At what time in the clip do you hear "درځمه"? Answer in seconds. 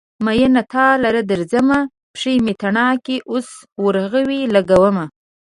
1.31-1.79